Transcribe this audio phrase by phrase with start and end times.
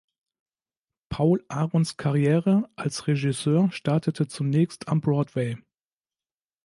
[1.09, 5.59] Paul Aarons Karriere als Regisseur startete zunächst am Broadway.